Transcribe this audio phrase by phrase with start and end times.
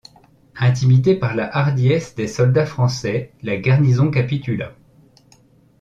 [0.55, 4.73] Intimidée par la hardiesse des soldats français, la garnison capitula.